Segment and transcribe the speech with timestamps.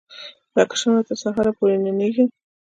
[0.55, 2.27] لکه شمعه تر سهار پوري ننیږم